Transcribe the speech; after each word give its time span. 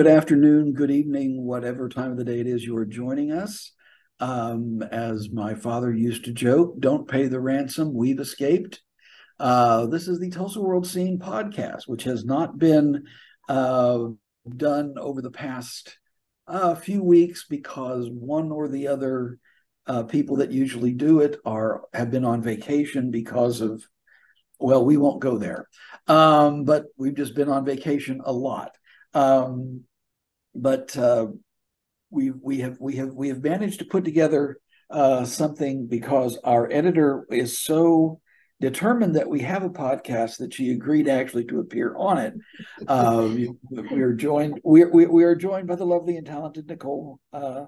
Good 0.00 0.06
afternoon, 0.06 0.72
good 0.72 0.90
evening, 0.90 1.44
whatever 1.44 1.86
time 1.86 2.10
of 2.10 2.16
the 2.16 2.24
day 2.24 2.40
it 2.40 2.46
is 2.46 2.64
you 2.64 2.74
are 2.78 2.86
joining 2.86 3.32
us. 3.32 3.72
Um, 4.18 4.80
as 4.80 5.28
my 5.30 5.54
father 5.54 5.92
used 5.92 6.24
to 6.24 6.32
joke, 6.32 6.80
don't 6.80 7.06
pay 7.06 7.26
the 7.26 7.38
ransom, 7.38 7.92
we've 7.92 8.18
escaped. 8.18 8.80
Uh, 9.38 9.84
this 9.88 10.08
is 10.08 10.18
the 10.18 10.30
Tulsa 10.30 10.58
World 10.58 10.86
Scene 10.86 11.18
podcast, 11.18 11.82
which 11.86 12.04
has 12.04 12.24
not 12.24 12.58
been 12.58 13.04
uh, 13.50 14.06
done 14.56 14.94
over 14.96 15.20
the 15.20 15.30
past 15.30 15.98
uh, 16.46 16.74
few 16.74 17.02
weeks 17.02 17.44
because 17.46 18.08
one 18.08 18.50
or 18.50 18.68
the 18.68 18.88
other 18.88 19.38
uh, 19.86 20.04
people 20.04 20.36
that 20.36 20.50
usually 20.50 20.94
do 20.94 21.20
it 21.20 21.36
are 21.44 21.82
have 21.92 22.10
been 22.10 22.24
on 22.24 22.40
vacation 22.40 23.10
because 23.10 23.60
of 23.60 23.84
well, 24.58 24.82
we 24.82 24.96
won't 24.96 25.20
go 25.20 25.36
there, 25.36 25.68
um, 26.06 26.64
but 26.64 26.86
we've 26.96 27.16
just 27.16 27.34
been 27.34 27.50
on 27.50 27.66
vacation 27.66 28.22
a 28.24 28.32
lot. 28.32 28.70
Um, 29.12 29.84
but 30.54 30.96
uh, 30.96 31.26
we 32.10 32.30
we 32.30 32.60
have 32.60 32.78
we 32.80 32.96
have 32.96 33.14
we 33.14 33.28
have 33.28 33.42
managed 33.42 33.78
to 33.80 33.84
put 33.84 34.04
together 34.04 34.58
uh, 34.90 35.24
something 35.24 35.86
because 35.86 36.38
our 36.44 36.70
editor 36.70 37.26
is 37.30 37.58
so 37.58 38.20
determined 38.60 39.16
that 39.16 39.28
we 39.28 39.40
have 39.40 39.62
a 39.62 39.70
podcast 39.70 40.38
that 40.38 40.52
she 40.52 40.70
agreed 40.70 41.08
actually 41.08 41.44
to 41.46 41.60
appear 41.60 41.94
on 41.96 42.18
it. 42.18 42.34
Uh, 42.86 43.28
we, 43.32 43.50
we, 43.70 44.02
are 44.02 44.12
joined 44.12 44.60
we, 44.64 44.84
we, 44.84 45.06
we 45.06 45.24
are 45.24 45.34
joined 45.34 45.66
by 45.66 45.76
the 45.76 45.86
lovely 45.86 46.16
and 46.16 46.26
talented 46.26 46.68
Nicole. 46.68 47.18
Uh, 47.32 47.64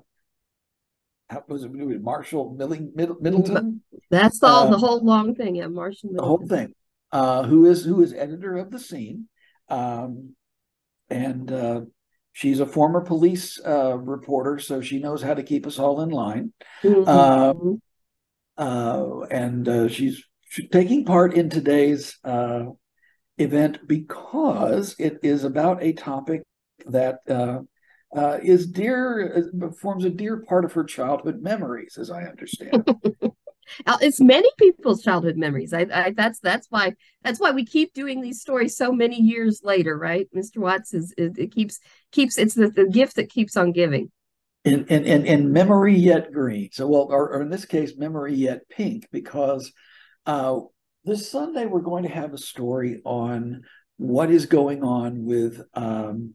how 1.31 1.43
was 1.49 1.65
it 1.65 2.03
Marshall 2.03 2.55
Milling, 2.59 2.93
Middleton? 2.95 3.81
That's 4.11 4.43
all 4.43 4.69
the 4.69 4.77
uh, 4.77 4.81
whole 4.81 5.03
long 5.03 5.35
thing. 5.35 5.57
Yeah, 5.57 5.69
Marshall. 5.69 6.11
Middleton. 6.11 6.17
The 6.17 6.29
whole 6.29 6.47
thing. 6.47 6.75
Uh, 7.11 7.43
who 7.45 7.67
is 7.67 7.85
who 7.85 8.03
is 8.03 8.13
editor 8.13 8.57
of 8.57 8.71
the 8.71 8.79
scene, 8.79 9.29
um, 9.69 10.35
and 11.11 11.51
uh, 11.53 11.83
She's 12.33 12.61
a 12.61 12.67
former 12.67 13.03
police 13.03 13.61
uh, 13.65 13.99
reporter, 13.99 14.59
so 14.59 14.81
she 14.81 14.99
knows 14.99 15.23
how 15.23 15.35
to 15.35 15.43
keep 15.43 15.67
us 15.67 15.79
all 15.79 16.01
in 16.01 16.09
line. 16.09 16.53
Mm-hmm. 16.83 17.09
Uh, 18.59 18.63
uh, 18.63 19.21
and 19.31 19.69
uh, 19.69 19.89
she's, 19.89 20.25
she's, 20.49 20.69
taking 20.71 21.05
part 21.05 21.35
in 21.35 21.51
today's 21.51 22.19
uh, 22.25 22.65
event 23.37 23.87
because 23.87 24.97
it 24.99 25.19
is 25.23 25.45
about 25.45 25.83
a 25.83 25.93
topic 25.93 26.43
that 26.87 27.19
uh, 27.29 27.61
is 28.43 28.67
dear, 28.67 29.51
forms 29.81 30.05
a 30.05 30.11
dear 30.11 30.39
part 30.39 30.65
of 30.65 30.73
her 30.73 30.85
childhood 30.85 31.43
memories, 31.43 31.99
as 31.99 32.11
I 32.11 32.23
understand. 32.25 32.89
Uh, 33.87 33.99
it's 34.01 34.21
many 34.21 34.49
people's 34.59 35.03
childhood 35.03 35.37
memories. 35.37 35.73
I, 35.73 35.87
I, 35.93 36.11
that's 36.17 36.39
that's 36.41 36.67
why 36.71 36.95
that's 37.23 37.41
why 37.41 37.51
we 37.51 37.65
keep 37.65 37.95
doing 37.95 38.21
these 38.21 38.41
stories 38.41 38.77
so 38.77 38.93
many 38.93 39.21
years 39.21 39.61
later, 39.65 39.97
right? 39.97 40.29
Mr. 40.35 40.59
Watts 40.59 40.95
is 40.95 41.15
it, 41.17 41.39
it 41.39 41.53
keeps 41.53 41.81
keeps 42.11 42.39
it's 42.39 42.55
the, 42.55 42.69
the 42.69 42.87
gift 42.87 43.17
that 43.17 43.31
keeps 43.31 43.57
on 43.57 43.73
giving. 43.73 44.11
In 44.65 44.87
in 44.87 45.05
in, 45.05 45.27
in 45.27 45.53
memory 45.53 45.97
yet 45.97 46.33
green. 46.33 46.71
So 46.73 46.87
well, 46.87 47.09
or, 47.11 47.31
or 47.35 47.43
in 47.43 47.51
this 47.51 47.65
case, 47.65 47.97
memory 47.97 48.35
yet 48.35 48.69
pink, 48.69 49.09
because 49.11 49.73
uh, 50.27 50.61
this 51.05 51.31
Sunday 51.31 51.67
we're 51.67 51.81
going 51.81 52.05
to 52.05 52.09
have 52.09 52.33
a 52.33 52.39
story 52.39 53.01
on 53.05 53.63
what 53.97 54.31
is 54.31 54.47
going 54.47 54.83
on 54.83 55.25
with 55.25 55.61
um, 55.75 56.35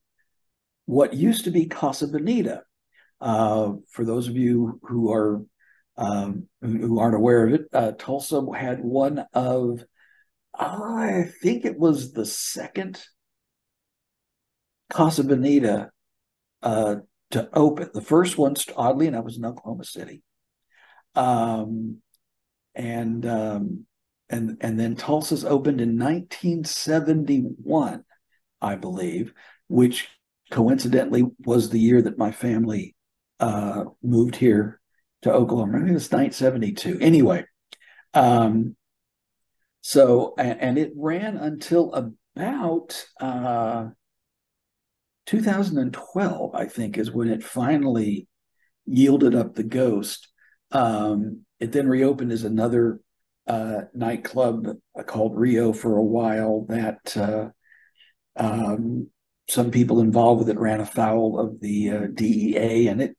what 0.85 1.13
used 1.13 1.45
to 1.45 1.51
be 1.51 1.67
Casa 1.67 2.07
Bonita. 2.07 2.63
Uh, 3.19 3.73
for 3.89 4.05
those 4.05 4.27
of 4.27 4.35
you 4.35 4.79
who 4.83 5.11
are 5.11 5.41
um, 5.97 6.47
who 6.61 6.99
aren't 6.99 7.15
aware 7.15 7.47
of 7.47 7.53
it, 7.53 7.61
uh, 7.73 7.91
Tulsa 7.97 8.45
had 8.55 8.81
one 8.81 9.25
of, 9.33 9.83
I 10.57 11.25
think 11.41 11.65
it 11.65 11.77
was 11.77 12.13
the 12.13 12.25
second 12.25 13.01
Casa 14.89 15.23
Bonita 15.23 15.91
uh, 16.61 16.97
to 17.31 17.49
open. 17.53 17.89
The 17.93 18.01
first 18.01 18.37
one, 18.37 18.55
oddly 18.75 19.07
enough, 19.07 19.25
was 19.25 19.37
in 19.37 19.45
Oklahoma 19.45 19.83
City. 19.83 20.21
Um, 21.15 21.97
and 22.75 23.25
um, 23.25 23.85
and 24.29 24.57
and 24.61 24.79
then 24.79 24.95
Tulsa's 24.95 25.43
opened 25.43 25.81
in 25.81 25.97
1971, 25.97 28.03
I 28.61 28.75
believe, 28.75 29.33
which 29.67 30.07
coincidentally 30.51 31.23
was 31.45 31.69
the 31.69 31.79
year 31.79 32.01
that 32.01 32.17
my 32.17 32.31
family 32.31 32.95
uh, 33.39 33.85
moved 34.01 34.35
here 34.35 34.79
to 35.23 35.33
Oklahoma. 35.33 35.77
I 35.77 35.79
think 35.79 35.91
it 35.91 35.93
was 35.93 36.11
1972. 36.11 36.99
Anyway, 37.01 37.45
um, 38.13 38.75
so 39.81 40.33
and, 40.37 40.59
and, 40.61 40.77
it 40.77 40.91
ran 40.95 41.37
until 41.37 41.93
about 41.93 43.05
uh, 43.21 43.87
2012, 45.27 46.55
I 46.55 46.65
think, 46.65 46.97
is 46.97 47.11
when 47.11 47.29
it 47.29 47.43
finally 47.43 48.27
yielded 48.85 49.35
up 49.35 49.53
the 49.55 49.63
ghost. 49.63 50.27
Um, 50.71 51.45
it 51.59 51.71
then 51.71 51.87
reopened 51.87 52.31
as 52.31 52.43
another 52.43 52.99
uh, 53.47 53.81
nightclub 53.93 54.67
uh, 54.97 55.03
called 55.03 55.37
Rio 55.37 55.73
for 55.73 55.97
a 55.97 56.03
while. 56.03 56.65
That 56.67 57.15
uh, 57.15 57.49
um, 58.35 59.09
some 59.49 59.71
people 59.71 60.01
involved 60.01 60.39
with 60.39 60.49
it 60.49 60.59
ran 60.59 60.81
afoul 60.81 61.39
of 61.39 61.59
the 61.61 61.89
uh, 61.91 62.07
DEA, 62.13 62.87
and 62.87 63.01
it 63.01 63.17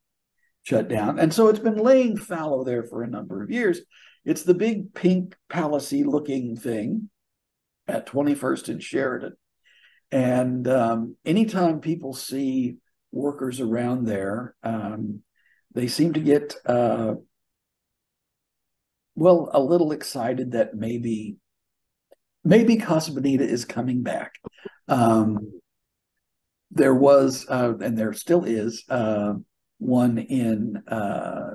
shut 0.69 0.89
down. 0.89 1.19
And 1.19 1.33
so 1.33 1.49
it's 1.49 1.59
been 1.59 1.79
laying 1.79 2.19
fallow 2.19 2.62
there 2.62 2.83
for 2.83 3.03
a 3.03 3.09
number 3.09 3.43
of 3.43 3.51
years. 3.51 3.81
It's 4.27 4.43
the 4.43 4.53
big 4.53 4.93
pink 4.93 5.34
palacey 5.51 6.05
looking 6.05 6.56
thing 6.56 7.09
at 7.87 8.06
21st 8.06 8.69
and 8.69 8.83
Sheridan. 8.83 9.33
And 10.12 10.69
um, 10.69 11.17
anytime 11.25 11.81
people 11.81 12.12
see 12.12 12.77
workers 13.11 13.61
around 13.61 14.05
there, 14.05 14.55
um, 14.62 15.23
they 15.75 15.89
seem 15.89 16.12
to 16.12 16.21
get, 16.21 16.55
uh, 16.67 17.15
well, 19.15 19.50
a 19.55 19.61
little 19.61 19.93
excited 19.93 20.53
that 20.53 20.75
maybe, 20.75 21.37
maybe 22.45 22.77
Casa 22.77 23.12
Bonita 23.12 23.45
is 23.45 23.65
coming 23.65 24.03
back. 24.03 24.35
Um, 24.87 25.61
there 26.71 26.95
was, 26.95 27.47
uh, 27.49 27.73
and 27.81 27.97
there 27.97 28.12
still 28.12 28.45
is, 28.45 28.85
uh, 28.91 29.33
one 29.78 30.19
in 30.19 30.83
uh, 30.89 31.55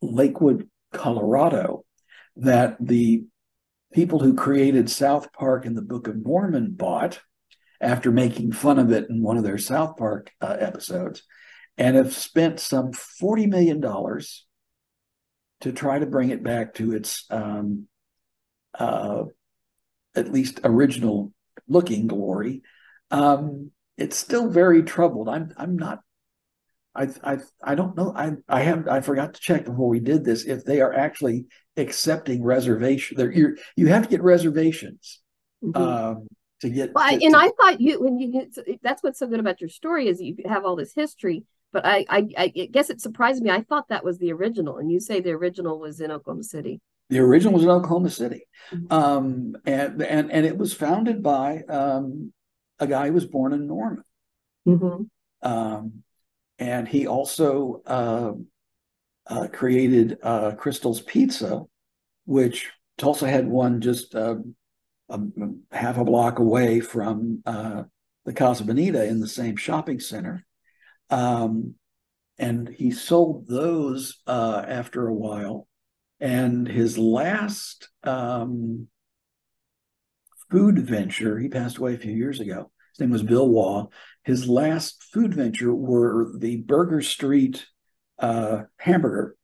Lakewood, 0.00 0.68
Colorado, 0.92 1.84
that 2.36 2.76
the 2.80 3.24
people 3.92 4.20
who 4.20 4.34
created 4.34 4.90
South 4.90 5.32
Park 5.32 5.66
and 5.66 5.76
the 5.76 5.82
Book 5.82 6.08
of 6.08 6.24
Mormon 6.24 6.72
bought 6.72 7.20
after 7.80 8.10
making 8.10 8.52
fun 8.52 8.78
of 8.78 8.90
it 8.92 9.10
in 9.10 9.22
one 9.22 9.36
of 9.36 9.44
their 9.44 9.58
South 9.58 9.96
Park 9.96 10.30
uh, 10.40 10.56
episodes 10.58 11.22
and 11.76 11.96
have 11.96 12.14
spent 12.14 12.60
some 12.60 12.92
$40 12.92 13.48
million 13.48 13.80
to 15.60 15.72
try 15.72 15.98
to 15.98 16.06
bring 16.06 16.30
it 16.30 16.42
back 16.42 16.74
to 16.74 16.92
its 16.92 17.24
um, 17.30 17.86
uh, 18.78 19.24
at 20.14 20.32
least 20.32 20.60
original 20.64 21.32
looking 21.68 22.06
glory. 22.06 22.62
Um, 23.10 23.70
it's 23.96 24.16
still 24.16 24.48
very 24.48 24.82
troubled. 24.82 25.28
I'm 25.28 25.52
I'm 25.56 25.76
not 25.76 26.00
I 26.94 27.08
I 27.24 27.38
I 27.62 27.74
don't 27.74 27.96
know. 27.96 28.12
I 28.14 28.32
I 28.48 28.60
have 28.62 28.86
I 28.88 29.00
forgot 29.00 29.34
to 29.34 29.40
check 29.40 29.64
before 29.64 29.88
we 29.88 30.00
did 30.00 30.24
this 30.24 30.44
if 30.44 30.64
they 30.64 30.80
are 30.80 30.92
actually 30.92 31.46
accepting 31.76 32.42
reservation. 32.42 33.16
There 33.16 33.32
you 33.32 33.56
you 33.76 33.88
have 33.88 34.04
to 34.04 34.08
get 34.08 34.22
reservations 34.22 35.20
mm-hmm. 35.64 35.80
um, 35.80 36.28
to 36.60 36.68
get. 36.68 36.92
Well, 36.94 37.08
to, 37.08 37.24
and 37.24 37.34
to, 37.34 37.40
I 37.40 37.50
thought 37.58 37.80
you 37.80 38.02
when 38.02 38.18
you 38.18 38.50
that's 38.82 39.02
what's 39.02 39.18
so 39.18 39.26
good 39.26 39.40
about 39.40 39.60
your 39.60 39.70
story 39.70 40.08
is 40.08 40.20
you 40.20 40.36
have 40.46 40.64
all 40.64 40.76
this 40.76 40.94
history. 40.94 41.44
But 41.72 41.86
I, 41.86 42.04
I 42.10 42.28
I 42.36 42.48
guess 42.48 42.90
it 42.90 43.00
surprised 43.00 43.42
me. 43.42 43.50
I 43.50 43.62
thought 43.62 43.88
that 43.88 44.04
was 44.04 44.18
the 44.18 44.32
original, 44.32 44.76
and 44.76 44.92
you 44.92 45.00
say 45.00 45.20
the 45.20 45.30
original 45.30 45.78
was 45.78 46.00
in 46.00 46.10
Oklahoma 46.10 46.44
City. 46.44 46.82
The 47.08 47.20
original 47.20 47.54
was 47.54 47.62
in 47.62 47.70
Oklahoma 47.70 48.10
City, 48.10 48.46
mm-hmm. 48.70 48.92
um, 48.92 49.56
and 49.64 50.02
and 50.02 50.30
and 50.30 50.44
it 50.44 50.58
was 50.58 50.74
founded 50.74 51.22
by 51.22 51.62
um, 51.70 52.34
a 52.78 52.86
guy 52.86 53.06
who 53.06 53.14
was 53.14 53.26
born 53.26 53.54
in 53.54 53.66
Norman. 53.66 54.04
Mm-hmm. 54.68 55.04
Um, 55.48 56.02
and 56.62 56.86
he 56.86 57.08
also 57.08 57.82
uh, 57.86 58.32
uh, 59.26 59.48
created 59.48 60.16
uh, 60.22 60.52
Crystal's 60.52 61.00
Pizza, 61.00 61.62
which 62.24 62.70
Tulsa 62.98 63.28
had 63.28 63.48
one 63.48 63.80
just 63.80 64.14
uh, 64.14 64.36
a, 65.08 65.18
half 65.72 65.98
a 65.98 66.04
block 66.04 66.38
away 66.38 66.78
from 66.78 67.42
uh, 67.46 67.82
the 68.24 68.32
Casa 68.32 68.62
Bonita 68.62 69.04
in 69.04 69.18
the 69.18 69.26
same 69.26 69.56
shopping 69.56 69.98
center. 69.98 70.46
Um, 71.10 71.74
and 72.38 72.68
he 72.68 72.92
sold 72.92 73.48
those 73.48 74.22
uh, 74.28 74.64
after 74.66 75.08
a 75.08 75.14
while. 75.14 75.66
And 76.20 76.68
his 76.68 76.96
last 76.96 77.88
um, 78.04 78.86
food 80.48 80.78
venture, 80.78 81.40
he 81.40 81.48
passed 81.48 81.78
away 81.78 81.94
a 81.94 81.98
few 81.98 82.12
years 82.12 82.38
ago. 82.38 82.70
His 82.92 83.00
name 83.00 83.10
was 83.10 83.22
Bill 83.22 83.48
Waugh 83.48 83.88
his 84.24 84.48
last 84.48 85.02
food 85.02 85.34
venture 85.34 85.74
were 85.74 86.30
the 86.36 86.58
Burger 86.58 87.02
Street 87.02 87.66
uh, 88.18 88.62
hamburger 88.76 89.36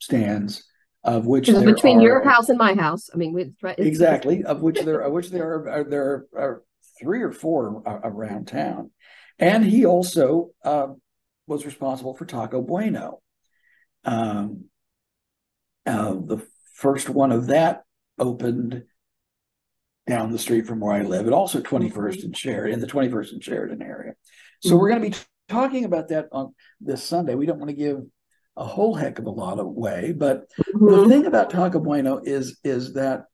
stands, 0.00 0.64
of 1.04 1.26
which 1.26 1.46
between 1.46 1.98
are, 1.98 2.02
your 2.02 2.24
house 2.24 2.48
and 2.48 2.58
my 2.58 2.74
house. 2.74 3.10
I 3.14 3.16
mean, 3.16 3.38
it's, 3.38 3.54
it's, 3.62 3.78
exactly 3.78 4.42
of 4.44 4.60
which 4.60 4.80
there 4.80 5.00
of 5.00 5.12
which 5.12 5.30
there 5.30 5.52
are, 5.52 5.70
are 5.70 5.84
there 5.84 6.26
are 6.36 6.62
three 7.00 7.22
or 7.22 7.30
four 7.30 7.82
around 7.86 8.48
town, 8.48 8.90
and 9.38 9.64
he 9.64 9.86
also 9.86 10.50
uh, 10.64 10.88
was 11.46 11.64
responsible 11.64 12.14
for 12.14 12.24
Taco 12.24 12.60
Bueno. 12.60 13.20
Um, 14.04 14.64
uh, 15.86 16.14
the 16.14 16.44
first 16.74 17.08
one 17.08 17.30
of 17.30 17.48
that 17.48 17.84
opened 18.18 18.84
down 20.06 20.32
the 20.32 20.38
street 20.38 20.66
from 20.66 20.80
where 20.80 20.94
I 20.94 21.02
live, 21.02 21.26
and 21.26 21.34
also 21.34 21.60
21st 21.60 22.24
and 22.24 22.36
Sheridan, 22.36 22.74
in 22.74 22.80
the 22.80 22.86
21st 22.86 23.32
and 23.32 23.44
Sheridan 23.44 23.82
area. 23.82 24.12
So 24.60 24.70
mm-hmm. 24.70 24.78
we're 24.78 24.88
going 24.90 25.02
to 25.02 25.10
be 25.10 25.24
talking 25.48 25.84
about 25.84 26.08
that 26.08 26.28
on 26.32 26.54
this 26.80 27.02
Sunday. 27.02 27.34
We 27.34 27.46
don't 27.46 27.58
want 27.58 27.70
to 27.70 27.76
give 27.76 28.00
a 28.56 28.64
whole 28.64 28.94
heck 28.94 29.18
of 29.18 29.26
a 29.26 29.30
lot 29.30 29.58
of 29.58 29.66
way, 29.66 30.12
but 30.16 30.50
mm-hmm. 30.50 30.86
the 30.86 31.08
thing 31.08 31.26
about 31.26 31.50
Taco 31.50 31.80
Bueno 31.80 32.20
is 32.22 32.58
is 32.62 32.94
that 32.94 33.24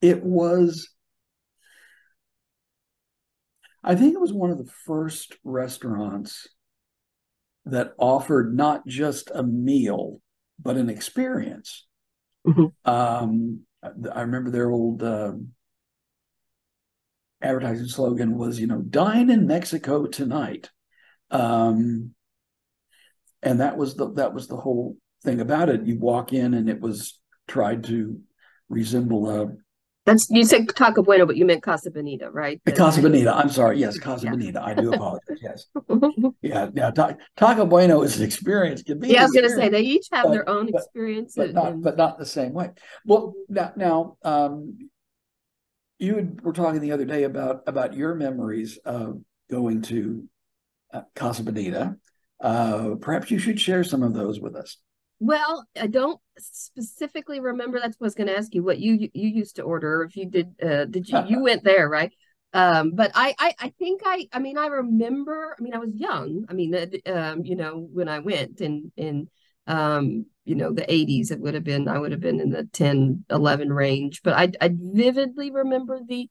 it 0.00 0.22
was 0.22 0.90
I 3.82 3.94
think 3.94 4.14
it 4.14 4.20
was 4.20 4.32
one 4.32 4.50
of 4.50 4.58
the 4.58 4.70
first 4.84 5.36
restaurants 5.44 6.48
that 7.64 7.92
offered 7.98 8.56
not 8.56 8.86
just 8.86 9.30
a 9.34 9.42
meal, 9.42 10.20
but 10.58 10.76
an 10.76 10.90
experience. 10.90 11.86
Mm-hmm. 12.46 12.90
Um, 12.90 13.60
I 13.82 14.22
remember 14.22 14.50
their 14.50 14.70
old 14.70 15.02
uh, 15.02 15.32
advertising 17.40 17.86
slogan 17.86 18.36
was, 18.36 18.58
you 18.58 18.66
know, 18.66 18.80
dine 18.80 19.30
in 19.30 19.46
Mexico 19.46 20.06
tonight. 20.06 20.70
Um, 21.30 22.14
and 23.42 23.60
that 23.60 23.76
was 23.76 23.94
the 23.94 24.12
that 24.14 24.34
was 24.34 24.48
the 24.48 24.56
whole 24.56 24.96
thing 25.22 25.40
about 25.40 25.68
it. 25.68 25.86
You 25.86 25.98
walk 25.98 26.32
in 26.32 26.54
and 26.54 26.68
it 26.68 26.80
was 26.80 27.20
tried 27.46 27.84
to 27.84 28.20
resemble 28.68 29.30
a 29.30 29.48
that's 30.08 30.30
you 30.30 30.42
said 30.44 30.66
Taco 30.74 31.02
Bueno, 31.02 31.26
but 31.26 31.36
you 31.36 31.44
meant 31.44 31.62
Casa 31.62 31.90
Bonita, 31.90 32.30
right? 32.30 32.62
The 32.64 32.72
Casa 32.72 33.02
Bonita. 33.02 33.36
I'm 33.36 33.50
sorry. 33.50 33.78
Yes, 33.78 33.98
Casa 33.98 34.24
yeah. 34.24 34.30
Bonita. 34.30 34.62
I 34.64 34.72
do 34.72 34.90
apologize. 34.94 35.38
Yes. 35.42 35.66
yeah. 36.40 36.70
Yeah. 36.74 36.90
Ta- 36.92 37.16
Taco 37.36 37.66
Bueno 37.66 38.00
is 38.00 38.18
an 38.18 38.24
experience. 38.24 38.82
yeah, 38.86 39.20
I 39.20 39.24
was 39.24 39.32
going 39.32 39.44
to 39.44 39.54
say 39.54 39.68
they 39.68 39.82
each 39.82 40.06
have 40.10 40.24
but, 40.24 40.30
their 40.32 40.48
own 40.48 40.70
but, 40.72 40.80
experience, 40.80 41.34
but, 41.36 41.52
not 41.52 41.66
and... 41.66 41.82
but 41.82 41.98
not 41.98 42.18
the 42.18 42.24
same 42.24 42.54
way. 42.54 42.70
Well, 43.04 43.34
now, 43.50 43.72
now 43.76 44.16
um, 44.22 44.88
you 45.98 46.36
were 46.42 46.52
talking 46.52 46.80
the 46.80 46.92
other 46.92 47.04
day 47.04 47.24
about 47.24 47.62
about 47.66 47.94
your 47.94 48.14
memories 48.14 48.78
of 48.84 49.20
going 49.50 49.82
to 49.82 50.28
uh, 50.92 51.02
Casa 51.14 51.42
Bonita. 51.42 51.96
Uh, 52.40 52.94
perhaps 53.00 53.30
you 53.30 53.38
should 53.38 53.60
share 53.60 53.82
some 53.82 54.02
of 54.02 54.14
those 54.14 54.40
with 54.40 54.54
us. 54.54 54.78
Well, 55.20 55.66
I 55.78 55.88
don't 55.88 56.20
specifically 56.38 57.40
remember. 57.40 57.80
That's 57.80 57.96
what 57.98 58.06
I 58.06 58.08
was 58.08 58.14
going 58.14 58.28
to 58.28 58.36
ask 58.36 58.54
you. 58.54 58.62
What 58.62 58.78
you 58.78 59.08
you 59.12 59.28
used 59.28 59.56
to 59.56 59.62
order? 59.62 60.04
If 60.04 60.16
you 60.16 60.26
did, 60.26 60.54
uh, 60.62 60.84
did 60.84 61.08
you 61.08 61.24
you 61.26 61.40
went 61.42 61.64
there, 61.64 61.88
right? 61.88 62.12
Um, 62.52 62.92
but 62.94 63.10
I, 63.14 63.34
I 63.38 63.54
I 63.58 63.68
think 63.78 64.02
I 64.04 64.28
I 64.32 64.38
mean 64.38 64.56
I 64.56 64.66
remember. 64.66 65.56
I 65.58 65.62
mean 65.62 65.74
I 65.74 65.78
was 65.78 65.94
young. 65.94 66.46
I 66.48 66.52
mean, 66.52 66.74
uh, 66.74 67.12
um, 67.12 67.44
you 67.44 67.56
know, 67.56 67.88
when 67.92 68.08
I 68.08 68.20
went 68.20 68.60
and 68.60 68.92
in 68.96 69.28
um, 69.68 70.26
you 70.44 70.56
know, 70.56 70.72
the 70.72 70.82
80s, 70.82 71.30
it 71.30 71.40
would 71.40 71.54
have 71.54 71.62
been 71.62 71.86
I 71.86 71.98
would 71.98 72.10
have 72.10 72.20
been 72.20 72.40
in 72.40 72.50
the 72.50 72.64
10, 72.64 73.24
11 73.30 73.72
range. 73.72 74.22
But 74.22 74.34
I 74.34 74.50
I 74.60 74.70
vividly 74.72 75.50
remember 75.50 76.00
the 76.06 76.28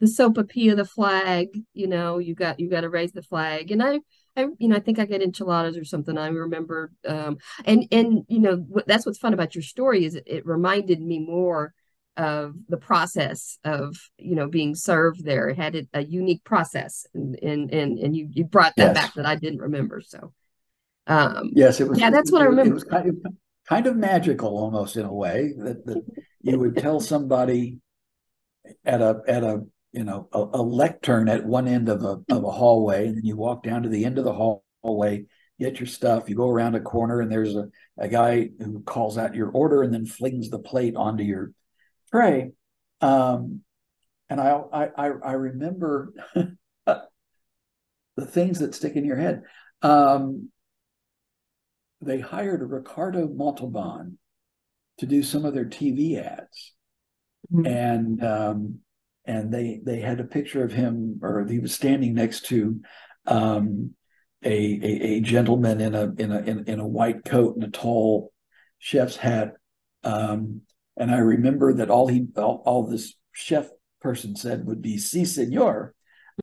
the 0.00 0.06
sopapilla, 0.06 0.76
the 0.76 0.84
flag. 0.84 1.48
You 1.74 1.86
know, 1.86 2.18
you 2.18 2.34
got 2.34 2.58
you 2.58 2.68
got 2.68 2.80
to 2.80 2.88
raise 2.88 3.12
the 3.12 3.22
flag, 3.22 3.70
and 3.70 3.82
I 3.82 4.00
I, 4.36 4.46
you 4.58 4.68
know, 4.68 4.76
I 4.76 4.80
think 4.80 4.98
I 4.98 5.04
get 5.04 5.22
enchiladas 5.22 5.76
or 5.76 5.84
something. 5.84 6.16
I 6.16 6.28
remember, 6.28 6.92
um, 7.06 7.38
and 7.64 7.86
and 7.92 8.24
you 8.28 8.38
know, 8.38 8.64
that's 8.86 9.04
what's 9.04 9.18
fun 9.18 9.34
about 9.34 9.54
your 9.54 9.62
story 9.62 10.04
is 10.04 10.14
it, 10.14 10.24
it 10.26 10.46
reminded 10.46 11.00
me 11.00 11.18
more 11.18 11.74
of 12.16 12.54
the 12.68 12.76
process 12.76 13.58
of 13.64 13.96
you 14.18 14.34
know 14.34 14.48
being 14.48 14.74
served 14.74 15.24
there. 15.24 15.48
It 15.48 15.56
had 15.56 15.74
a, 15.74 15.86
a 15.92 16.04
unique 16.04 16.44
process, 16.44 17.06
and 17.14 17.38
and 17.42 17.72
and 17.72 17.98
and 17.98 18.16
you 18.16 18.28
you 18.32 18.44
brought 18.44 18.76
that 18.76 18.94
yes. 18.94 19.06
back 19.06 19.14
that 19.14 19.26
I 19.26 19.34
didn't 19.34 19.60
remember. 19.60 20.00
So, 20.00 20.32
um, 21.08 21.50
yes, 21.54 21.80
it 21.80 21.88
was. 21.88 21.98
Yeah, 21.98 22.10
that's 22.10 22.30
what 22.30 22.42
I 22.42 22.44
remember. 22.44 22.70
It 22.70 22.74
was 22.74 22.84
kind 22.84 23.08
of 23.08 23.16
kind 23.66 23.86
of 23.86 23.96
magical, 23.96 24.56
almost 24.58 24.96
in 24.96 25.06
a 25.06 25.12
way 25.12 25.54
that 25.56 25.84
that 25.86 26.02
you 26.42 26.58
would 26.58 26.76
tell 26.76 27.00
somebody 27.00 27.78
at 28.84 29.00
a 29.00 29.22
at 29.26 29.42
a 29.42 29.62
you 29.92 30.04
know 30.04 30.28
a, 30.32 30.38
a, 30.38 30.62
lectern 30.62 31.28
at 31.28 31.46
one 31.46 31.66
end 31.66 31.88
of 31.88 32.04
a 32.04 32.20
of 32.30 32.44
a 32.44 32.50
hallway, 32.50 33.06
and 33.06 33.16
then 33.16 33.24
you 33.24 33.36
walk 33.36 33.62
down 33.62 33.82
to 33.82 33.88
the 33.88 34.04
end 34.04 34.18
of 34.18 34.24
the 34.24 34.60
hallway, 34.82 35.24
get 35.58 35.80
your 35.80 35.86
stuff. 35.86 36.28
You 36.28 36.36
go 36.36 36.50
around 36.50 36.74
a 36.74 36.80
corner, 36.80 37.22
and 37.22 37.32
there's 37.32 37.56
a 37.56 37.68
a 37.96 38.08
guy 38.08 38.50
who 38.58 38.82
calls 38.82 39.16
out 39.16 39.34
your 39.34 39.48
order 39.48 39.82
and 39.82 39.92
then 39.92 40.04
flings 40.04 40.50
the 40.50 40.58
plate 40.58 40.94
onto 40.94 41.24
your 41.24 41.52
tray. 42.12 42.52
Um, 43.00 43.62
and 44.28 44.42
I 44.42 44.60
I 44.72 45.08
I 45.24 45.32
remember 45.32 46.12
the 46.86 48.26
things 48.26 48.58
that 48.58 48.74
stick 48.74 48.94
in 48.94 49.06
your 49.06 49.16
head. 49.16 49.42
Um, 49.80 50.50
they 52.00 52.20
hired 52.20 52.62
Ricardo 52.62 53.28
Montalban 53.28 54.18
to 54.98 55.06
do 55.06 55.22
some 55.22 55.44
of 55.44 55.54
their 55.54 55.64
TV 55.64 56.22
ads, 56.22 56.74
mm-hmm. 57.52 57.66
and 57.66 58.24
um, 58.24 58.78
and 59.24 59.52
they 59.52 59.80
they 59.84 60.00
had 60.00 60.20
a 60.20 60.24
picture 60.24 60.64
of 60.64 60.72
him, 60.72 61.20
or 61.22 61.46
he 61.46 61.58
was 61.58 61.74
standing 61.74 62.14
next 62.14 62.46
to 62.46 62.80
um, 63.26 63.94
a, 64.42 64.50
a, 64.50 65.02
a 65.16 65.20
gentleman 65.20 65.80
in 65.80 65.94
a 65.94 66.12
in 66.18 66.32
a 66.32 66.38
in, 66.40 66.64
in, 66.66 66.80
a 66.80 66.86
white 66.86 67.24
coat 67.24 67.54
and 67.56 67.64
a 67.64 67.70
tall 67.70 68.32
chef's 68.78 69.16
hat. 69.16 69.54
Um, 70.04 70.62
and 70.96 71.10
I 71.10 71.18
remember 71.18 71.74
that 71.74 71.90
all 71.90 72.08
he 72.08 72.26
all, 72.36 72.62
all, 72.64 72.86
this 72.86 73.14
chef 73.32 73.68
person 74.00 74.36
said 74.36 74.66
would 74.66 74.80
be 74.80 74.98
"si, 74.98 75.24
senor," 75.24 75.94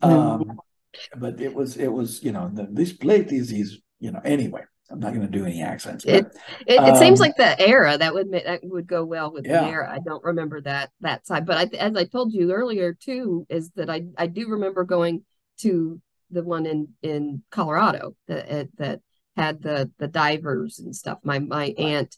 um, 0.01 0.11
mm-hmm. 0.11 1.19
but 1.19 1.39
it 1.39 1.53
was 1.53 1.77
it 1.77 1.91
was 1.91 2.21
you 2.23 2.31
know 2.31 2.49
the, 2.53 2.67
this 2.69 2.93
plate 2.93 3.31
is 3.31 3.49
he's 3.49 3.79
you 3.99 4.11
know 4.11 4.21
anyway. 4.23 4.63
I'm 4.89 4.99
not 4.99 5.13
going 5.13 5.25
to 5.25 5.31
do 5.31 5.45
any 5.45 5.61
accents. 5.61 6.05
But, 6.05 6.13
it 6.13 6.27
it, 6.67 6.77
um, 6.77 6.95
it, 6.95 6.97
seems 6.97 7.19
like 7.19 7.35
the 7.37 7.59
era 7.59 7.97
that 7.97 8.13
would 8.13 8.31
that 8.31 8.59
would 8.63 8.87
go 8.87 9.03
well 9.03 9.31
with 9.31 9.45
yeah. 9.45 9.61
the 9.61 9.67
era. 9.67 9.91
I 9.91 9.99
don't 9.99 10.23
remember 10.23 10.61
that 10.61 10.91
that 11.01 11.25
side, 11.25 11.45
but 11.45 11.57
I, 11.57 11.77
as 11.77 11.95
I 11.95 12.05
told 12.05 12.33
you 12.33 12.51
earlier 12.51 12.93
too, 12.93 13.47
is 13.49 13.71
that 13.71 13.89
I 13.89 14.05
I 14.17 14.27
do 14.27 14.47
remember 14.47 14.83
going 14.83 15.23
to 15.59 15.99
the 16.29 16.43
one 16.43 16.65
in 16.65 16.89
in 17.01 17.41
Colorado 17.49 18.15
that 18.27 18.69
that 18.77 19.01
had 19.35 19.61
the 19.61 19.91
the 19.97 20.07
divers 20.07 20.79
and 20.79 20.95
stuff. 20.95 21.19
My 21.23 21.39
my 21.39 21.73
aunt, 21.77 22.15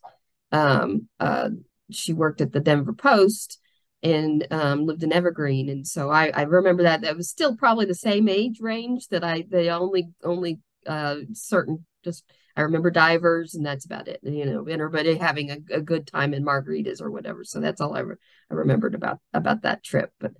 um, 0.51 1.07
uh, 1.19 1.49
she 1.89 2.13
worked 2.13 2.41
at 2.41 2.51
the 2.51 2.59
Denver 2.59 2.93
Post 2.93 3.59
and 4.03 4.45
um, 4.51 4.85
lived 4.85 5.03
in 5.03 5.13
Evergreen, 5.13 5.69
and 5.69 5.87
so 5.87 6.09
I 6.09 6.31
I 6.33 6.41
remember 6.43 6.83
that 6.83 7.01
that 7.01 7.15
was 7.15 7.29
still 7.29 7.55
probably 7.55 7.85
the 7.85 7.95
same 7.95 8.27
age 8.27 8.59
range 8.59 9.07
that 9.07 9.23
I 9.23 9.45
they 9.49 9.69
only 9.69 10.09
only 10.21 10.59
uh 10.85 11.17
certain 11.33 11.85
just 12.07 12.23
I 12.55 12.61
remember 12.61 12.89
divers, 12.89 13.53
and 13.53 13.65
that's 13.65 13.85
about 13.85 14.07
it. 14.07 14.19
You 14.23 14.45
know, 14.45 14.65
everybody 14.65 15.15
having 15.15 15.51
a, 15.51 15.57
a 15.75 15.81
good 15.81 16.07
time 16.07 16.33
in 16.33 16.43
margaritas 16.43 17.01
or 17.01 17.11
whatever. 17.11 17.43
So 17.43 17.59
that's 17.59 17.81
all 17.81 17.95
I, 17.95 17.99
re- 17.99 18.15
I 18.49 18.55
remembered 18.55 18.95
about 18.95 19.19
about 19.33 19.61
that 19.63 19.83
trip. 19.83 20.11
But 20.19 20.31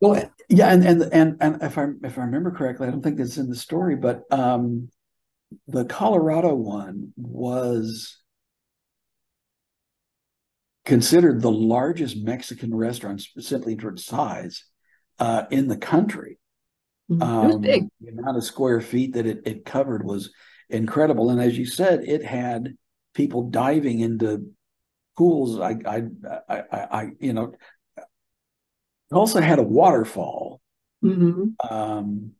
well, 0.00 0.30
yeah, 0.48 0.72
and 0.72 0.86
and 0.86 1.02
and 1.12 1.36
and 1.40 1.62
if 1.62 1.76
I 1.76 1.88
if 2.04 2.16
I 2.16 2.22
remember 2.22 2.52
correctly, 2.52 2.88
I 2.88 2.90
don't 2.90 3.02
think 3.02 3.20
it's 3.20 3.36
in 3.36 3.50
the 3.50 3.56
story, 3.56 3.96
but 3.96 4.22
um, 4.30 4.88
the 5.66 5.84
Colorado 5.84 6.54
one 6.54 7.12
was 7.16 8.16
considered 10.86 11.42
the 11.42 11.50
largest 11.50 12.16
Mexican 12.16 12.74
restaurant, 12.74 13.22
simply 13.38 13.72
in 13.72 13.78
terms 13.78 14.00
of 14.00 14.06
size, 14.06 14.64
uh, 15.18 15.44
in 15.50 15.68
the 15.68 15.76
country. 15.76 16.38
Um, 17.10 17.44
it 17.44 17.46
was 17.48 17.58
big. 17.58 17.88
The 18.00 18.12
amount 18.12 18.36
of 18.36 18.44
square 18.44 18.80
feet 18.80 19.14
that 19.14 19.26
it, 19.26 19.42
it 19.44 19.64
covered 19.64 20.04
was 20.04 20.32
incredible. 20.70 21.30
And 21.30 21.40
as 21.40 21.56
you 21.56 21.66
said, 21.66 22.04
it 22.04 22.24
had 22.24 22.76
people 23.14 23.50
diving 23.50 24.00
into 24.00 24.52
pools. 25.16 25.60
I, 25.60 25.76
I, 25.86 26.02
I, 26.48 26.62
I 26.70 27.10
you 27.18 27.32
know, 27.32 27.54
it 27.96 29.14
also 29.14 29.40
had 29.40 29.58
a 29.58 29.64
waterfall. 29.64 30.60
Mm-hmm. 31.04 31.74
Um, 31.74 32.32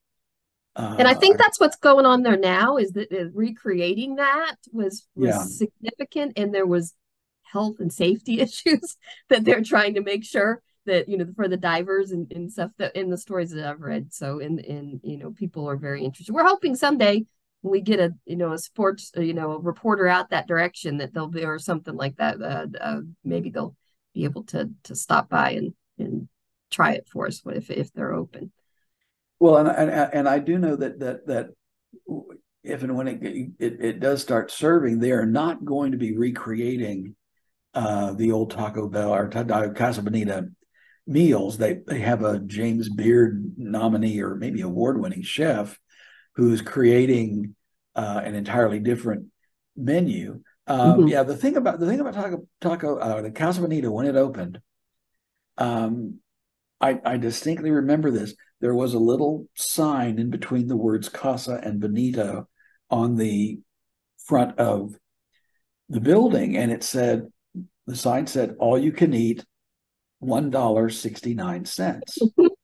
uh, 0.77 0.97
and 0.99 1.09
I 1.09 1.15
think 1.15 1.37
that's 1.37 1.59
what's 1.59 1.77
going 1.77 2.07
on 2.07 2.23
there 2.23 2.39
now 2.39 2.77
is 2.77 2.93
that 2.93 3.13
uh, 3.13 3.31
recreating 3.35 4.17
that 4.17 4.57
was 4.73 5.07
was 5.15 5.31
yeah. 5.31 5.43
significant, 5.43 6.35
and 6.37 6.55
there 6.55 6.67
was 6.67 6.95
health 7.43 7.77
and 7.81 7.93
safety 7.93 8.41
issues 8.41 8.97
that 9.29 9.45
they're 9.45 9.63
trying 9.63 9.95
to 9.95 10.03
make 10.03 10.25
sure 10.25 10.63
that 10.87 11.09
you 11.09 11.19
know 11.19 11.27
for 11.35 11.49
the 11.49 11.57
divers 11.57 12.13
and, 12.13 12.31
and 12.33 12.53
stuff 12.53 12.71
that 12.79 12.95
in 12.95 13.11
the 13.11 13.19
stories 13.19 13.51
that 13.51 13.67
I've 13.67 13.81
read. 13.81 14.15
So 14.15 14.39
in 14.39 14.59
in 14.61 15.01
you 15.03 15.19
know 15.19 15.33
people 15.33 15.69
are 15.69 15.77
very 15.77 16.05
interested. 16.05 16.33
We're 16.33 16.45
hoping 16.45 16.77
someday 16.77 17.27
we 17.63 17.81
get 17.81 18.01
a 18.01 18.15
you 18.25 18.37
know 18.37 18.53
a 18.53 18.59
sports 18.59 19.13
uh, 19.17 19.21
you 19.21 19.35
know 19.35 19.53
a 19.53 19.59
reporter 19.59 20.07
out 20.07 20.31
that 20.31 20.47
direction 20.47 20.99
that 20.99 21.13
they'll 21.13 21.29
be 21.29 21.45
or 21.45 21.59
something 21.59 21.95
like 21.95 22.17
that 22.17 22.41
uh, 22.41 22.67
uh, 22.81 23.01
maybe 23.25 23.51
they'll 23.51 23.77
be 24.15 24.25
able 24.25 24.45
to 24.45 24.71
to 24.83 24.95
stop 24.95 25.29
by 25.29 25.53
and 25.53 25.75
and 25.99 26.29
try 26.71 26.93
it 26.93 27.07
for 27.09 27.27
us 27.27 27.43
if 27.47 27.71
if 27.71 27.93
they're 27.93 28.15
open. 28.15 28.53
Well 29.39 29.57
and 29.59 29.69
and, 29.69 30.11
and 30.13 30.29
i 30.29 30.39
do 30.39 30.59
know 30.59 30.77
that 30.77 30.99
that 31.01 31.27
that 31.27 31.49
if 32.63 32.83
and 32.83 32.95
when 32.95 33.09
it, 33.09 33.23
it, 33.59 33.81
it 33.81 34.01
does 34.01 34.21
start 34.21 34.51
serving 34.51 34.99
they 34.99 35.13
are 35.13 35.27
not 35.27 35.65
going 35.65 35.93
to 35.93 35.99
be 35.99 36.17
recreating 36.17 37.17
uh, 37.75 38.13
the 38.13 38.33
old 38.33 38.51
taco 38.51 38.89
bell 38.89 39.15
or 39.15 39.29
casa 39.29 40.03
bonita 40.03 40.49
meals. 41.07 41.59
They 41.59 41.81
they 41.87 42.01
have 42.01 42.23
a 42.23 42.39
james 42.39 42.89
beard 42.89 43.53
nominee 43.57 44.21
or 44.21 44.35
maybe 44.35 44.61
award-winning 44.61 45.23
chef 45.23 45.79
who's 46.41 46.63
creating 46.63 47.55
uh, 47.95 48.23
an 48.25 48.35
entirely 48.35 48.79
different 48.79 49.27
menu. 49.77 50.41
Um, 50.67 51.01
mm-hmm. 51.01 51.09
Yeah, 51.09 51.23
the 51.23 51.37
thing 51.37 51.59
about 51.59 51.79
the 51.79 51.87
thing 51.87 52.01
about 52.01 52.15
Taco 52.15 52.47
Taco 52.63 52.97
uh, 52.97 53.21
the 53.21 53.31
Casa 53.31 53.61
Bonita 53.61 53.93
when 53.93 54.07
it 54.07 54.17
opened, 54.17 54.59
um, 55.59 56.21
I, 56.81 56.99
I 57.05 57.19
distinctly 57.19 57.71
remember 57.71 58.11
this. 58.11 58.35
There 58.63 58.75
was 58.75 58.95
a 58.95 58.99
little 58.99 59.49
sign 59.55 60.19
in 60.19 60.31
between 60.31 60.67
the 60.67 60.79
words 60.79 61.11
Casa 61.11 61.61
and 61.63 61.79
Bonita 61.79 62.47
on 62.89 63.17
the 63.17 63.59
front 64.25 64.59
of 64.59 64.95
the 65.91 66.01
building, 66.01 66.57
and 66.57 66.73
it 66.73 66.83
said 66.83 67.27
the 67.87 67.97
sign 67.97 68.27
said 68.27 68.57
all 68.59 68.79
you 68.79 68.93
can 68.93 69.13
eat 69.13 69.45
one 70.21 70.49
dollar 70.49 70.89
sixty 70.89 71.35
nine 71.35 71.67
cents. 71.67 72.19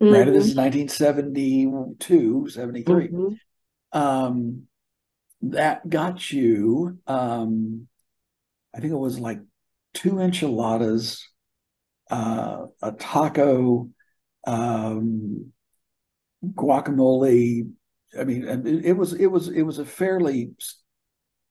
Mm-hmm. 0.00 0.12
Granted, 0.12 0.34
this 0.34 0.46
is 0.46 0.54
1972, 0.54 2.48
73. 2.50 3.08
Mm-hmm. 3.08 3.98
Um, 3.98 4.62
that 5.42 5.88
got 5.88 6.30
you, 6.30 6.98
um, 7.06 7.88
I 8.74 8.80
think 8.80 8.92
it 8.92 8.96
was 8.96 9.18
like 9.18 9.40
two 9.94 10.20
enchiladas, 10.20 11.28
uh, 12.10 12.66
a 12.82 12.92
taco, 12.92 13.90
um, 14.46 15.52
guacamole. 16.44 17.70
I 18.18 18.24
mean, 18.24 18.44
it, 18.44 18.86
it, 18.86 18.92
was 18.92 19.12
it 19.14 19.26
was 19.26 19.48
it 19.48 19.62
was 19.62 19.78
a 19.78 19.84
fairly 19.84 20.52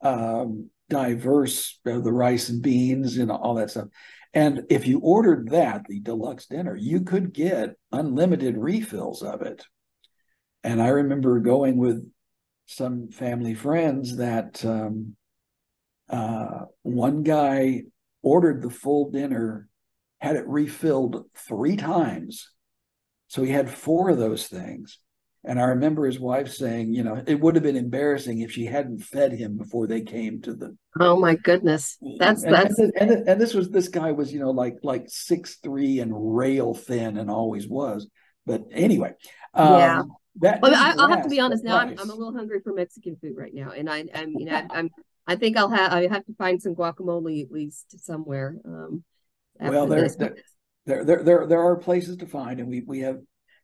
um, 0.02 0.70
diverse 0.90 1.80
uh, 1.86 2.00
the 2.00 2.14
rice 2.14 2.50
and 2.50 2.62
beans 2.62 3.18
and 3.18 3.32
all 3.32 3.56
that 3.56 3.72
stuff. 3.72 3.88
And 4.38 4.68
if 4.70 4.86
you 4.86 5.00
ordered 5.00 5.50
that, 5.50 5.86
the 5.90 6.00
deluxe 6.00 6.46
dinner, 6.46 6.76
you 6.76 7.02
could 7.02 7.34
get 7.34 7.76
unlimited 7.92 8.56
refills 8.56 9.24
of 9.24 9.42
it. 9.42 9.66
And 10.64 10.80
I 10.80 10.90
remember 10.90 11.40
going 11.40 11.78
with 11.78 12.08
some 12.68 13.10
family 13.10 13.56
friends 13.56 14.18
that 14.18 14.64
um, 14.64 15.16
uh, 16.08 16.66
one 16.84 17.24
guy 17.24 17.86
ordered 18.22 18.62
the 18.62 18.70
full 18.70 19.10
dinner, 19.10 19.70
had 20.20 20.36
it 20.36 20.48
refilled 20.48 21.26
three 21.36 21.76
times. 21.76 22.52
So 23.30 23.42
he 23.42 23.50
had 23.50 23.72
four 23.72 24.12
of 24.12 24.20
those 24.20 24.46
things. 24.46 25.00
And 25.44 25.60
I 25.60 25.66
remember 25.66 26.06
his 26.06 26.20
wife 26.20 26.52
saying, 26.52 26.94
you 26.94 27.04
know, 27.04 27.24
it 27.26 27.40
would 27.40 27.56
have 27.56 27.64
been 27.64 27.78
embarrassing 27.78 28.42
if 28.42 28.52
she 28.52 28.66
hadn't 28.66 29.00
fed 29.00 29.32
him 29.32 29.58
before 29.58 29.88
they 29.88 30.02
came 30.02 30.42
to 30.42 30.54
the. 30.54 30.76
Oh 31.00 31.18
my 31.20 31.36
goodness, 31.36 31.98
that's 32.20 32.44
and, 32.44 32.54
that's 32.54 32.80
and, 32.80 32.92
and, 32.98 33.30
and 33.30 33.42
this 33.42 33.54
was 33.54 33.70
this 33.70 33.88
guy 33.88 34.12
was 34.12 34.34
you 34.34 34.40
know 34.40 34.52
like 34.52 34.78
like 34.84 35.06
six 35.08 35.58
three 35.64 36.00
and 36.00 36.12
rail 36.36 36.74
thin 36.74 37.18
and 37.18 37.30
always 37.30 37.68
was. 37.68 38.10
But 38.46 38.64
anyway, 38.72 39.14
um, 39.54 39.74
yeah. 39.74 40.04
That 40.40 40.62
well, 40.62 40.76
I, 40.76 40.96
will 40.96 41.10
have 41.10 41.24
to 41.24 41.30
be 41.30 41.40
honest 41.40 41.64
now. 41.64 41.78
I'm, 41.78 41.98
I'm 41.98 42.10
a 42.10 42.14
little 42.14 42.34
hungry 42.34 42.60
for 42.64 42.74
Mexican 42.74 43.18
food 43.20 43.34
right 43.36 43.54
now, 43.54 43.72
and 43.72 43.90
I, 43.90 44.06
I'm 44.14 44.34
you 44.38 44.46
know 44.46 44.68
I'm 44.70 44.90
I 45.26 45.36
think 45.36 45.58
I'll 45.58 45.70
have 45.70 45.92
I 45.92 46.08
have 46.08 46.26
to 46.26 46.34
find 46.38 46.62
some 46.62 46.76
guacamole 46.76 47.44
at 47.44 47.52
least 47.52 48.04
somewhere. 48.06 48.56
Um, 48.66 49.04
well, 49.60 49.88
there, 49.88 50.08
there, 50.10 51.04
there 51.04 51.24
there 51.24 51.48
there 51.48 51.62
are 51.62 51.76
places 51.76 52.18
to 52.18 52.28
find, 52.28 52.60
and 52.60 52.70
we 52.70 52.82
we 52.82 53.00
have 53.00 53.20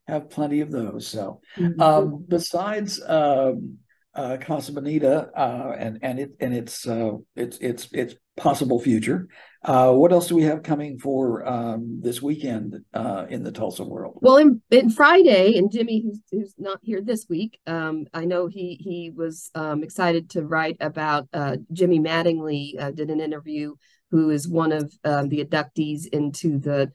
have 0.07 0.29
plenty 0.29 0.62
of 0.62 0.72
those. 0.72 1.07
So, 1.07 1.41
mm-hmm. 1.57 1.79
um, 1.81 2.25
besides 2.27 3.01
um, 3.05 3.77
uh, 4.15 4.38
Casa 4.39 4.72
Bonita 4.72 5.29
uh, 5.36 5.75
and 5.77 6.00
and 6.01 6.19
it 6.19 6.31
and 6.39 6.53
its 6.53 6.88
uh, 6.88 7.13
its 7.36 7.57
its 7.57 7.89
its 7.91 8.15
possible 8.36 8.79
future, 8.79 9.27
uh, 9.63 9.91
what 9.91 10.12
else 10.12 10.27
do 10.27 10.36
we 10.36 10.43
have 10.43 10.63
coming 10.63 11.00
for 11.00 11.48
um, 11.48 12.00
this 12.01 12.22
weekend 12.22 12.83
uh, 12.93 13.25
in 13.29 13.43
the 13.43 13.51
Tulsa 13.51 13.83
world? 13.83 14.19
Well, 14.22 14.38
in, 14.38 14.62
in 14.72 14.89
Friday, 14.89 15.57
and 15.57 15.72
Jimmy, 15.72 16.01
who's, 16.01 16.19
who's 16.31 16.53
not 16.57 16.79
here 16.81 17.01
this 17.01 17.27
week, 17.29 17.60
um, 17.65 18.05
I 18.13 18.25
know 18.25 18.48
he 18.48 18.75
he 18.79 19.12
was 19.15 19.50
um, 19.55 19.83
excited 19.83 20.29
to 20.31 20.45
write 20.45 20.77
about 20.79 21.27
uh, 21.33 21.57
Jimmy 21.72 22.00
Mattingly 22.00 22.95
did 22.95 23.10
an 23.10 23.19
interview, 23.19 23.75
who 24.12 24.29
is 24.29 24.48
one 24.48 24.72
of 24.72 24.93
um, 25.03 25.29
the 25.29 25.43
inductees 25.43 26.05
into 26.07 26.60
the 26.60 26.91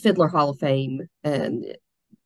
Fiddler 0.00 0.28
Hall 0.28 0.50
of 0.50 0.58
Fame, 0.58 1.02
and 1.22 1.66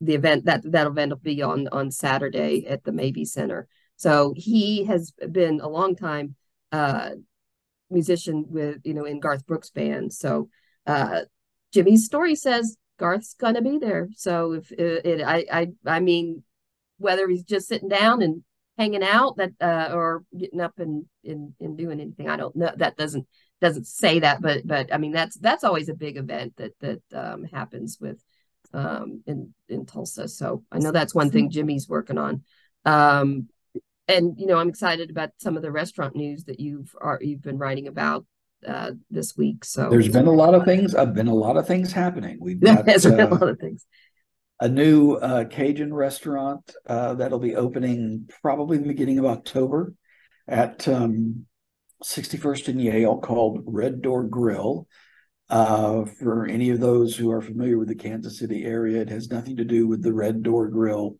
the 0.00 0.14
event 0.14 0.46
that 0.46 0.62
that 0.72 0.86
event 0.86 1.10
will 1.10 1.18
be 1.18 1.42
on 1.42 1.68
on 1.68 1.90
Saturday 1.90 2.66
at 2.66 2.84
the 2.84 2.92
Mabee 2.92 3.24
Center. 3.24 3.68
So 3.96 4.32
he 4.36 4.84
has 4.84 5.12
been 5.30 5.60
a 5.60 5.68
long 5.68 5.94
time 5.94 6.34
uh, 6.72 7.10
musician 7.90 8.46
with 8.48 8.78
you 8.84 8.94
know 8.94 9.04
in 9.04 9.20
Garth 9.20 9.46
Brooks 9.46 9.70
band. 9.70 10.12
So 10.12 10.48
uh, 10.86 11.22
Jimmy's 11.72 12.04
story 12.04 12.34
says 12.34 12.76
Garth's 12.98 13.34
gonna 13.34 13.62
be 13.62 13.78
there. 13.78 14.08
So 14.16 14.52
if 14.52 14.72
it, 14.72 15.04
it 15.04 15.22
I 15.22 15.44
I 15.52 15.68
I 15.86 16.00
mean 16.00 16.42
whether 16.98 17.28
he's 17.28 17.44
just 17.44 17.68
sitting 17.68 17.88
down 17.88 18.22
and 18.22 18.42
hanging 18.78 19.02
out 19.02 19.36
that 19.36 19.52
uh, 19.60 19.94
or 19.94 20.24
getting 20.36 20.60
up 20.60 20.78
and, 20.78 21.04
and 21.24 21.52
and 21.60 21.76
doing 21.76 22.00
anything, 22.00 22.28
I 22.28 22.36
don't 22.36 22.56
know. 22.56 22.72
That 22.76 22.96
doesn't 22.96 23.26
doesn't 23.60 23.86
say 23.86 24.20
that, 24.20 24.40
but 24.40 24.66
but 24.66 24.92
I 24.94 24.96
mean 24.96 25.12
that's 25.12 25.36
that's 25.36 25.64
always 25.64 25.90
a 25.90 25.94
big 25.94 26.16
event 26.16 26.54
that 26.56 26.72
that 26.80 27.02
um, 27.12 27.44
happens 27.44 27.98
with 28.00 28.22
um, 28.72 29.22
in 29.26 29.54
in 29.68 29.86
Tulsa. 29.86 30.28
So 30.28 30.64
I 30.70 30.78
know 30.78 30.92
that's 30.92 31.14
one 31.14 31.30
thing 31.30 31.50
Jimmy's 31.50 31.88
working 31.88 32.18
on. 32.18 32.42
Um, 32.84 33.48
and 34.08 34.38
you 34.38 34.46
know, 34.46 34.58
I'm 34.58 34.68
excited 34.68 35.10
about 35.10 35.30
some 35.38 35.56
of 35.56 35.62
the 35.62 35.70
restaurant 35.70 36.16
news 36.16 36.44
that 36.44 36.60
you've 36.60 36.94
are 37.00 37.18
you've 37.20 37.42
been 37.42 37.58
writing 37.58 37.86
about 37.88 38.26
uh, 38.66 38.92
this 39.10 39.36
week. 39.36 39.64
So 39.64 39.88
there's 39.88 40.08
been 40.08 40.26
a 40.26 40.32
lot 40.32 40.54
of 40.54 40.64
things. 40.64 40.94
I've 40.94 41.14
been 41.14 41.28
a 41.28 41.34
lot 41.34 41.56
of 41.56 41.66
things 41.66 41.92
happening. 41.92 42.38
We've 42.40 42.60
got 42.60 42.84
there's 42.84 43.06
uh, 43.06 43.10
been 43.10 43.32
a 43.32 43.34
lot 43.34 43.48
of 43.48 43.58
things. 43.58 43.86
A 44.60 44.68
new 44.68 45.14
uh, 45.14 45.44
Cajun 45.44 45.94
restaurant 45.94 46.74
uh, 46.86 47.14
that'll 47.14 47.38
be 47.38 47.56
opening 47.56 48.28
probably 48.42 48.76
the 48.76 48.88
beginning 48.88 49.18
of 49.18 49.24
October 49.24 49.94
at 50.46 50.86
um, 50.86 51.46
61st 52.04 52.68
and 52.68 52.82
Yale 52.82 53.18
called 53.18 53.62
Red 53.64 54.02
Door 54.02 54.24
Grille. 54.24 54.86
Uh, 55.50 56.04
for 56.04 56.46
any 56.46 56.70
of 56.70 56.78
those 56.78 57.16
who 57.16 57.32
are 57.32 57.42
familiar 57.42 57.76
with 57.76 57.88
the 57.88 57.94
Kansas 57.94 58.38
City 58.38 58.64
area, 58.64 59.02
it 59.02 59.08
has 59.08 59.30
nothing 59.30 59.56
to 59.56 59.64
do 59.64 59.88
with 59.88 60.00
the 60.00 60.12
Red 60.12 60.44
Door 60.44 60.68
Grill 60.68 61.16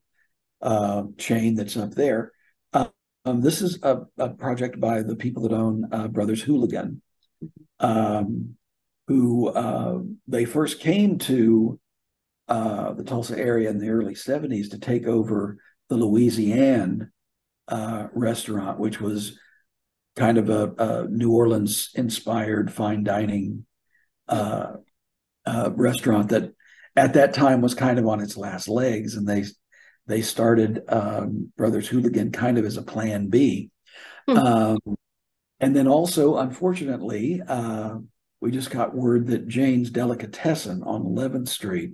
uh, 0.63 1.03
chain 1.19 1.57
that's 1.57 1.77
up 1.77 1.91
there. 1.97 2.31
Uh, 2.73 2.87
um, 3.25 3.41
this 3.41 3.61
is 3.61 3.81
a, 3.83 4.03
a, 4.19 4.29
project 4.29 4.79
by 4.79 5.03
the 5.03 5.17
people 5.17 5.43
that 5.43 5.53
own 5.53 5.89
uh, 5.91 6.07
Brothers 6.07 6.45
Houligan, 6.45 7.01
um, 7.81 8.55
who 9.09 9.49
uh, 9.49 9.99
they 10.29 10.45
first 10.45 10.79
came 10.79 11.19
to 11.19 11.81
uh, 12.47 12.93
the 12.93 13.05
Tulsa 13.05 13.37
area 13.37 13.69
in 13.69 13.79
the 13.79 13.89
early 13.89 14.15
70s 14.15 14.71
to 14.71 14.79
take 14.79 15.07
over 15.07 15.59
the 15.89 15.97
Louisiane 15.97 17.09
restaurant, 18.13 18.79
which 18.79 19.01
was 19.01 19.37
kind 20.15 20.39
of 20.39 20.51
a, 20.51 20.73
a 20.79 21.09
New 21.09 21.33
Orleans 21.33 21.91
inspired 21.97 22.73
fine 22.73 23.03
dining 23.03 23.67
uh, 24.31 24.77
uh, 25.45 25.71
restaurant 25.75 26.31
that 26.31 26.53
at 26.97 27.15
that 27.15 27.35
time 27.35 27.61
was 27.61 27.75
kind 27.75 27.99
of 27.99 28.07
on 28.07 28.21
its 28.21 28.37
last 28.37 28.69
legs, 28.69 29.15
and 29.17 29.29
they 29.29 29.45
they 30.07 30.23
started 30.23 30.83
um, 30.89 31.53
Brothers 31.57 31.89
Houligan 31.89 32.33
kind 32.33 32.59
of 32.59 32.65
as 32.65 32.77
a 32.77 32.83
plan 32.83 33.29
B. 33.29 33.71
Hmm. 34.29 34.37
Um, 34.37 34.79
and 35.61 35.77
then 35.77 35.87
also, 35.87 36.39
unfortunately, 36.39 37.43
uh, 37.47 37.97
we 38.41 38.51
just 38.51 38.71
got 38.71 38.95
word 38.95 39.27
that 39.29 39.47
Jane's 39.47 39.91
Delicatessen 39.91 40.83
on 40.83 41.03
11th 41.03 41.49
Street 41.49 41.93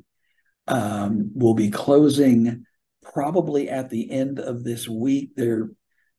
um, 0.68 1.32
will 1.34 1.54
be 1.54 1.70
closing 1.70 2.64
probably 3.02 3.68
at 3.68 3.90
the 3.90 4.10
end 4.10 4.38
of 4.38 4.62
this 4.62 4.88
week. 4.88 5.32
They're 5.36 5.70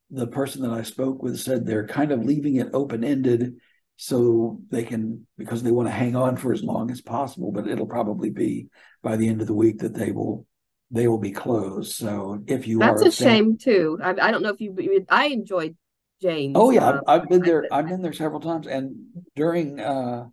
the 0.09 0.27
person 0.27 0.61
that 0.61 0.71
I 0.71 0.83
spoke 0.83 1.21
with 1.21 1.39
said 1.39 1.65
they're 1.65 1.87
kind 1.87 2.11
of 2.11 2.23
leaving 2.23 2.55
it 2.55 2.69
open 2.73 3.03
ended 3.03 3.55
so 3.97 4.59
they 4.69 4.83
can 4.83 5.27
because 5.37 5.61
they 5.61 5.71
want 5.71 5.87
to 5.87 5.91
hang 5.91 6.15
on 6.15 6.37
for 6.37 6.53
as 6.53 6.63
long 6.63 6.89
as 6.91 7.01
possible 7.01 7.51
but 7.51 7.67
it'll 7.67 7.87
probably 7.87 8.29
be 8.29 8.67
by 9.03 9.15
the 9.15 9.27
end 9.27 9.41
of 9.41 9.47
the 9.47 9.53
week 9.53 9.79
that 9.79 9.93
they 9.93 10.11
will 10.11 10.45
they 10.91 11.07
will 11.07 11.17
be 11.17 11.31
closed. 11.31 11.93
So 11.93 12.41
if 12.47 12.67
you 12.67 12.79
that's 12.79 13.01
a, 13.01 13.11
shame 13.11 13.57
too. 13.57 13.99
I, 14.01 14.11
I, 14.11 14.31
don't 14.31 14.41
know 14.41 14.49
if 14.49 14.61
you 14.61 15.05
i 15.09 15.27
enjoyed 15.27 15.75
james 16.21 16.53
oh 16.55 16.71
yeah 16.71 16.87
uh, 16.87 17.01
I've, 17.07 17.21
I've, 17.21 17.29
been 17.29 17.41
there 17.41 17.67
i've 17.71 17.87
been 17.87 18.01
there 18.01 18.13
several 18.13 18.39
times 18.39 18.65
and 18.65 18.95
during 19.35 19.79
uh 19.79 20.25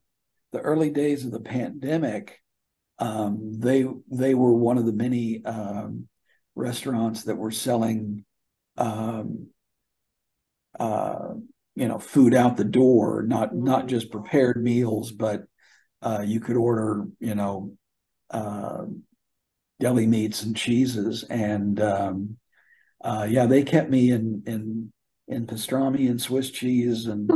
the 0.52 0.61
early 0.61 0.88
days 0.88 1.26
of 1.26 1.30
the 1.30 1.40
pandemic 1.40 2.40
um 2.99 3.61
they 3.61 3.85
they 4.11 4.35
were 4.35 4.54
one 4.54 4.78
of 4.78 4.87
the 4.87 4.94
many 4.94 5.44
um 5.44 6.09
restaurants 6.54 7.25
that 7.25 7.37
were 7.37 7.50
selling 7.50 8.25
um 8.78 9.49
uh 10.80 11.35
you 11.75 11.88
know 11.88 11.99
food 11.99 12.35
out 12.35 12.57
the 12.57 12.64
door 12.64 13.25
not 13.26 13.50
mm-hmm. 13.50 13.64
not 13.64 13.87
just 13.87 14.11
prepared 14.11 14.62
meals 14.62 15.12
but 15.12 15.45
uh, 16.02 16.23
you 16.25 16.40
could 16.40 16.57
order 16.57 17.04
you 17.21 17.35
know 17.35 17.73
uh, 18.31 18.85
deli 19.81 20.07
meats 20.07 20.43
and 20.43 20.57
cheeses 20.57 21.25
and 21.25 21.81
um, 21.81 22.37
uh, 23.02 23.26
yeah 23.28 23.47
they 23.47 23.62
kept 23.62 23.90
me 23.90 24.11
in 24.11 24.43
in 24.47 24.93
in 25.28 25.47
pastrami 25.47 26.09
and 26.09 26.21
swiss 26.21 26.50
cheese 26.50 27.07
and 27.07 27.31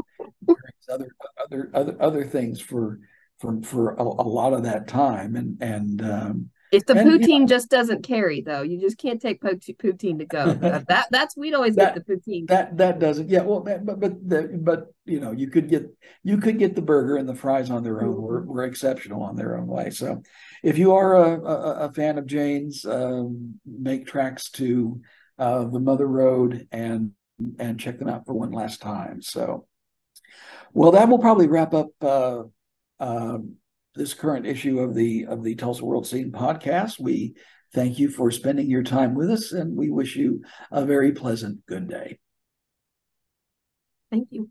other 0.90 1.08
other 1.44 1.70
other 1.74 1.96
other 2.00 2.24
things 2.24 2.60
for 2.60 3.00
for 3.38 3.60
for 3.62 3.94
a, 3.94 4.02
a, 4.02 4.28
lot 4.28 4.52
of 4.52 4.64
that 4.64 4.88
time 4.88 5.36
and 5.36 5.62
and 5.62 6.02
um, 6.02 6.50
If 6.70 6.84
the 6.86 6.98
and, 6.98 7.08
poutine 7.08 7.28
you 7.28 7.38
know, 7.40 7.46
just 7.46 7.70
doesn't 7.70 8.02
carry, 8.02 8.42
though, 8.42 8.62
you 8.62 8.80
just 8.80 8.98
can't 8.98 9.20
take 9.20 9.40
poutine 9.40 10.18
to 10.18 10.26
go. 10.26 10.52
that 10.88 11.06
that's 11.10 11.36
we'd 11.36 11.54
always 11.54 11.76
that, 11.76 11.94
get 11.94 12.06
the 12.06 12.14
poutine. 12.14 12.46
That 12.48 12.76
that 12.76 12.98
doesn't. 12.98 13.30
Yeah. 13.30 13.42
Well, 13.42 13.60
that, 13.60 13.86
but 13.86 14.00
but 14.00 14.28
the, 14.28 14.58
but 14.60 14.86
you 15.06 15.20
know, 15.20 15.32
you 15.32 15.48
could 15.48 15.68
get 15.68 15.86
you 16.22 16.36
could 16.38 16.58
get 16.58 16.74
the 16.74 16.82
burger 16.82 17.16
and 17.16 17.28
the 17.28 17.34
fries 17.34 17.70
on 17.70 17.82
their 17.82 18.02
own. 18.02 18.12
Mm-hmm. 18.12 18.22
We're, 18.22 18.42
we're 18.42 18.64
exceptional 18.64 19.22
on 19.22 19.36
their 19.36 19.56
own 19.56 19.66
way. 19.66 19.90
So, 19.90 20.22
if 20.62 20.76
you 20.76 20.94
are 20.94 21.14
a, 21.14 21.40
a, 21.40 21.72
a 21.88 21.92
fan 21.92 22.18
of 22.18 22.26
Jane's, 22.26 22.84
um, 22.84 23.60
make 23.64 24.06
tracks 24.06 24.50
to 24.52 25.00
uh, 25.38 25.64
the 25.64 25.80
Mother 25.80 26.06
Road 26.06 26.68
and 26.70 27.12
and 27.58 27.80
check 27.80 27.98
them 27.98 28.08
out 28.08 28.26
for 28.26 28.34
one 28.34 28.50
last 28.50 28.82
time. 28.82 29.22
So, 29.22 29.66
well, 30.72 30.92
that 30.92 31.08
will 31.08 31.18
probably 31.18 31.46
wrap 31.46 31.72
up. 31.72 31.88
Uh, 32.00 32.42
uh, 33.00 33.38
this 33.98 34.14
current 34.14 34.46
issue 34.46 34.78
of 34.80 34.94
the 34.94 35.26
of 35.26 35.42
the 35.42 35.54
Tulsa 35.54 35.84
World 35.84 36.06
Scene 36.06 36.32
podcast. 36.32 36.98
We 36.98 37.34
thank 37.74 37.98
you 37.98 38.08
for 38.08 38.30
spending 38.30 38.70
your 38.70 38.82
time 38.82 39.14
with 39.14 39.30
us, 39.30 39.52
and 39.52 39.76
we 39.76 39.90
wish 39.90 40.16
you 40.16 40.42
a 40.70 40.84
very 40.84 41.12
pleasant 41.12 41.66
good 41.66 41.88
day. 41.88 42.18
Thank 44.10 44.28
you. 44.30 44.50